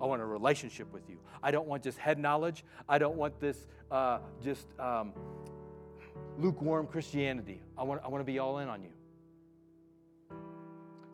[0.00, 1.18] I want a relationship with you.
[1.42, 2.64] I don't want just head knowledge.
[2.88, 5.12] I don't want this uh, just um,
[6.38, 7.60] lukewarm Christianity.
[7.76, 8.95] I want, I want to be all in on you.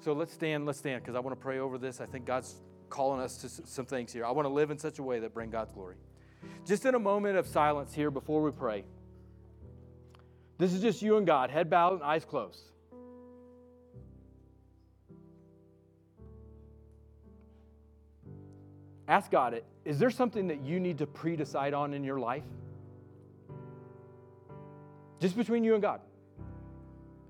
[0.03, 2.01] So let's stand, let's stand, because I want to pray over this.
[2.01, 2.57] I think God's
[2.91, 4.25] calling us to some things here.
[4.25, 5.95] I want to live in such a way that bring God's glory.
[6.67, 8.85] Just in a moment of silence here before we pray.
[10.59, 12.63] This is just you and God, head bowed and eyes closed.
[19.07, 22.45] Ask God, is there something that you need to pre decide on in your life?
[25.21, 26.01] Just between you and God.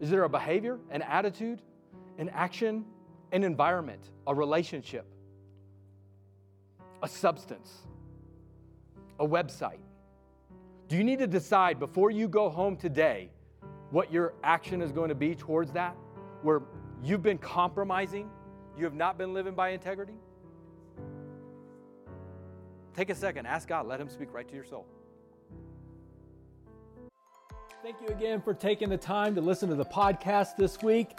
[0.01, 1.61] Is there a behavior, an attitude,
[2.23, 2.85] an action,
[3.33, 5.05] an environment, a relationship,
[7.03, 7.79] a substance,
[9.19, 9.81] a website?
[10.87, 13.29] Do you need to decide before you go home today
[13.91, 15.97] what your action is going to be towards that?
[16.43, 16.63] Where
[17.03, 18.31] you've been compromising,
[18.79, 20.15] you have not been living by integrity?
[22.95, 24.87] Take a second, ask God, let Him speak right to your soul.
[27.83, 31.19] Thank you again for taking the time to listen to the podcast this week.